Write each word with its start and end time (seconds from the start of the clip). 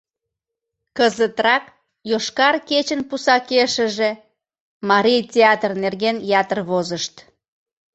Кызытрак 0.97 1.63
«Йошкар 2.11 2.55
кечын» 2.69 3.01
пусакешыже 3.09 4.11
Марий 4.89 5.23
театр 5.33 5.71
нерген 5.83 6.17
ятыр 6.41 6.59
возышт. 6.69 7.15